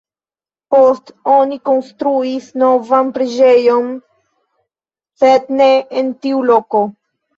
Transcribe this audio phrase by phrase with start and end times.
[0.75, 3.93] Poste oni konstruis novan preĝejon,
[5.25, 5.69] sed ne
[6.03, 6.83] en tiu loko.